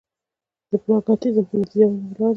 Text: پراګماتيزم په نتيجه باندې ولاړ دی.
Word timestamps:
پراګماتيزم 0.83 1.45
په 1.49 1.55
نتيجه 1.59 1.85
باندې 1.89 2.11
ولاړ 2.11 2.27
دی. 2.29 2.29